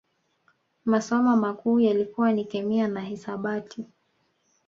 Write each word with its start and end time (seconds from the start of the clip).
Masomo 0.85 1.35
makuu 1.37 1.79
yalikuwa 1.79 2.31
ni 2.33 2.45
Kemia 2.45 2.87
na 2.87 3.01
Hisabati 3.01 3.85